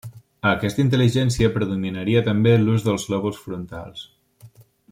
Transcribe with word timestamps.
A 0.45 0.51
aquesta 0.53 0.81
intel·ligència 0.83 1.51
predominaria 1.59 2.25
també 2.31 2.57
l’ús 2.63 2.89
dels 2.91 3.09
lòbuls 3.15 3.41
frontals. 3.47 4.07